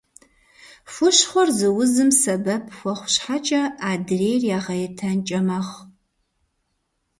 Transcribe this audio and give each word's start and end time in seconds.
Хущхъуэр 0.91 1.49
зы 1.57 1.69
узым 1.79 2.09
сэбэп 2.21 2.65
хуэхъу 2.77 3.09
щхьэкӏэ, 3.13 3.61
адрейр 3.91 4.43
игъэятэнкӏэ 4.55 5.39
мэхъу. 5.47 5.83